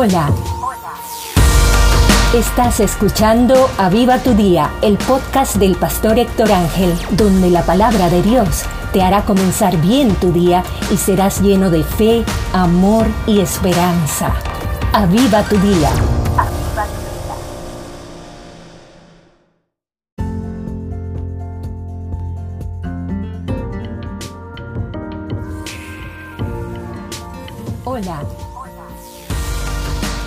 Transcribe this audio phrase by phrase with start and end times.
[0.00, 0.30] Hola.
[2.32, 8.22] Estás escuchando Aviva tu Día, el podcast del pastor Héctor Ángel, donde la palabra de
[8.22, 14.32] Dios te hará comenzar bien tu día y serás lleno de fe, amor y esperanza.
[14.92, 15.90] Aviva tu Día.
[27.82, 28.47] Hola.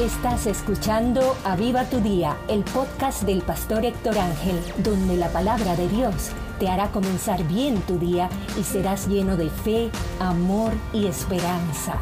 [0.01, 5.87] Estás escuchando Aviva tu Día, el podcast del pastor Héctor Ángel, donde la palabra de
[5.89, 8.27] Dios te hará comenzar bien tu día
[8.59, 11.99] y serás lleno de fe, amor y esperanza.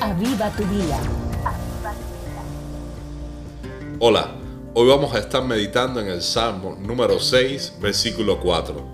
[0.00, 1.00] Aviva tu Día.
[3.98, 4.36] Hola,
[4.74, 8.86] hoy vamos a estar meditando en el Salmo número 6, versículo 4.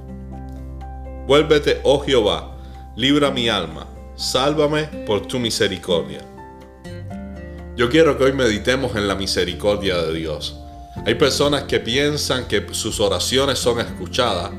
[1.27, 2.57] Vuélvete, oh Jehová,
[2.97, 6.38] libra mi alma, sálvame por tu misericordia.
[7.79, 10.57] Yo quiero que hoy meditemos en la misericordia de Dios.
[11.07, 14.51] Hay personas que piensan que sus oraciones son escuchadas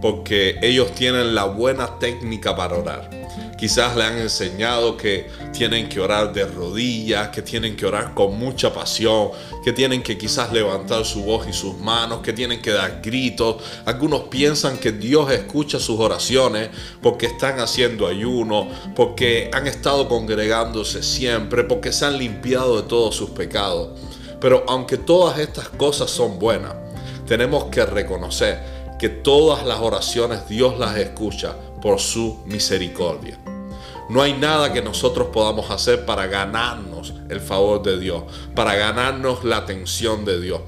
[0.00, 3.10] porque ellos tienen la buena técnica para orar.
[3.58, 8.38] Quizás le han enseñado que tienen que orar de rodillas, que tienen que orar con
[8.38, 9.30] mucha pasión,
[9.64, 13.56] que tienen que quizás levantar su voz y sus manos, que tienen que dar gritos.
[13.84, 16.70] Algunos piensan que Dios escucha sus oraciones
[17.02, 23.16] porque están haciendo ayuno, porque han estado congregándose siempre, porque se han limpiado de todos
[23.16, 23.98] sus pecados.
[24.40, 26.74] Pero aunque todas estas cosas son buenas,
[27.26, 33.38] tenemos que reconocer que todas las oraciones Dios las escucha por su misericordia.
[34.08, 38.24] No hay nada que nosotros podamos hacer para ganarnos el favor de Dios,
[38.54, 40.60] para ganarnos la atención de Dios.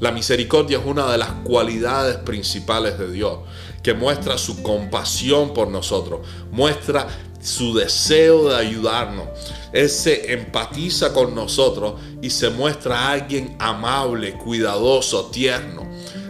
[0.00, 3.38] La misericordia es una de las cualidades principales de Dios,
[3.82, 7.06] que muestra su compasión por nosotros, muestra
[7.40, 9.28] su deseo de ayudarnos.
[9.72, 15.84] Él se empatiza con nosotros y se muestra alguien amable, cuidadoso, tierno.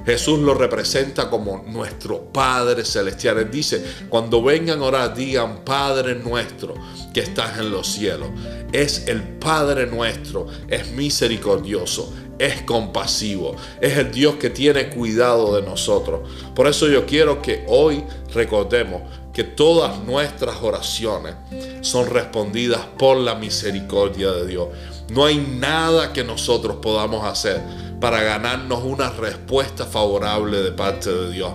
[0.04, 3.38] Jesús lo representa como nuestro Padre Celestial.
[3.38, 6.74] Él dice, cuando vengan a orar, digan, Padre nuestro
[7.12, 8.28] que estás en los cielos.
[8.72, 15.62] Es el Padre nuestro, es misericordioso, es compasivo, es el Dios que tiene cuidado de
[15.62, 16.28] nosotros.
[16.54, 18.04] Por eso yo quiero que hoy
[18.34, 21.34] recordemos que todas nuestras oraciones
[21.80, 24.68] son respondidas por la misericordia de Dios.
[25.10, 27.60] No hay nada que nosotros podamos hacer
[28.04, 31.54] para ganarnos una respuesta favorable de parte de Dios.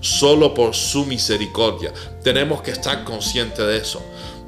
[0.00, 1.92] Solo por su misericordia.
[2.22, 4.02] Tenemos que estar conscientes de eso.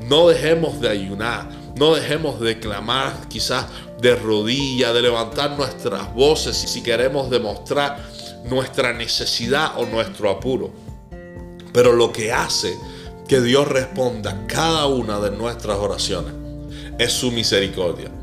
[0.08, 3.66] No dejemos de ayunar, no dejemos de clamar quizás
[4.00, 8.02] de rodilla, de levantar nuestras voces si queremos demostrar
[8.44, 10.70] nuestra necesidad o nuestro apuro.
[11.74, 12.74] Pero lo que hace
[13.28, 16.32] que Dios responda cada una de nuestras oraciones
[16.98, 18.21] es su misericordia.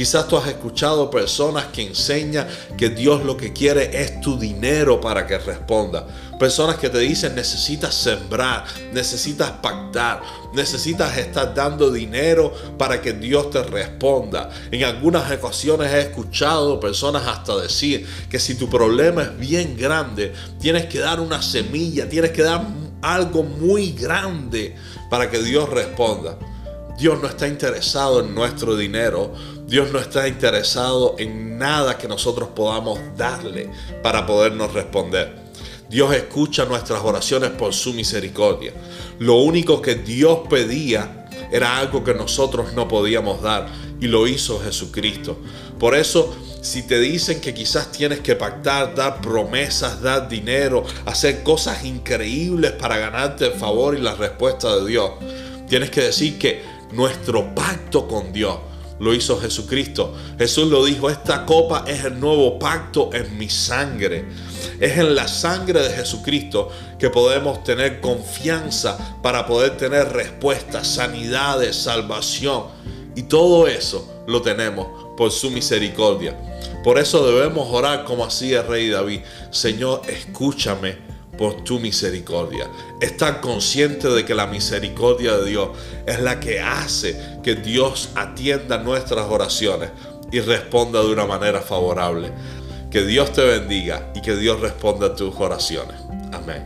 [0.00, 4.98] Quizás tú has escuchado personas que enseñan que Dios lo que quiere es tu dinero
[4.98, 6.06] para que responda.
[6.38, 10.22] Personas que te dicen necesitas sembrar, necesitas pactar,
[10.54, 14.48] necesitas estar dando dinero para que Dios te responda.
[14.70, 20.32] En algunas ocasiones he escuchado personas hasta decir que si tu problema es bien grande,
[20.58, 22.64] tienes que dar una semilla, tienes que dar
[23.02, 24.74] algo muy grande
[25.10, 26.38] para que Dios responda.
[27.00, 29.32] Dios no está interesado en nuestro dinero.
[29.66, 33.70] Dios no está interesado en nada que nosotros podamos darle
[34.02, 35.34] para podernos responder.
[35.88, 38.74] Dios escucha nuestras oraciones por su misericordia.
[39.18, 43.66] Lo único que Dios pedía era algo que nosotros no podíamos dar
[43.98, 45.38] y lo hizo Jesucristo.
[45.78, 51.42] Por eso, si te dicen que quizás tienes que pactar, dar promesas, dar dinero, hacer
[51.42, 55.12] cosas increíbles para ganarte el favor y la respuesta de Dios,
[55.66, 58.58] tienes que decir que nuestro pacto con Dios
[59.00, 60.14] lo hizo Jesucristo.
[60.38, 64.26] Jesús lo dijo, esta copa es el nuevo pacto en mi sangre.
[64.78, 71.76] Es en la sangre de Jesucristo que podemos tener confianza para poder tener respuestas, sanidades,
[71.76, 72.64] salvación.
[73.16, 76.36] Y todo eso lo tenemos por su misericordia.
[76.84, 79.20] Por eso debemos orar como hacía el rey David.
[79.50, 80.96] Señor, escúchame
[81.40, 82.68] por tu misericordia.
[83.00, 85.70] Estar consciente de que la misericordia de Dios
[86.04, 89.88] es la que hace que Dios atienda nuestras oraciones
[90.30, 92.30] y responda de una manera favorable.
[92.90, 95.96] Que Dios te bendiga y que Dios responda a tus oraciones.
[96.30, 96.62] Amén.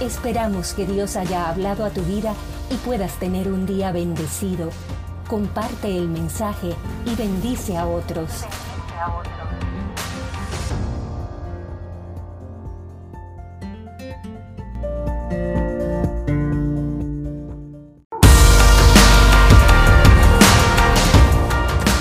[0.00, 2.32] Esperamos que Dios haya hablado a tu vida
[2.70, 4.70] y puedas tener un día bendecido.
[5.26, 8.30] Comparte el mensaje y bendice a otros.